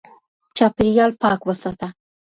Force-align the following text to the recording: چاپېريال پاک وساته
چاپېريال 0.57 1.11
پاک 1.21 1.39
وساته 1.47 1.87